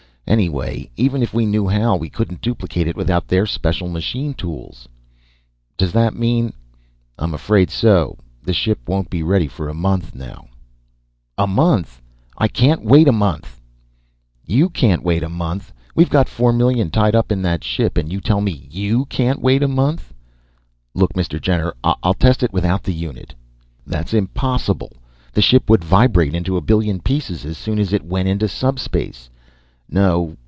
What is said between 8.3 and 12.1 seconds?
The ship won't be ready for a month, now." "A month!